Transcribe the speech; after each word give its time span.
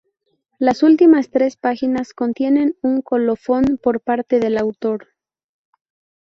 Las 0.57 0.81
últimas 0.81 1.29
tres 1.29 1.57
páginas 1.57 2.13
contienen 2.15 2.75
un 2.81 3.03
colofón 3.03 3.79
por 3.79 4.01
parte 4.01 4.39
del 4.39 4.57
autor. 4.57 5.09